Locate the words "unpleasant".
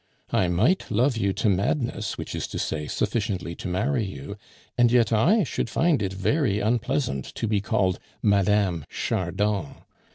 6.59-7.25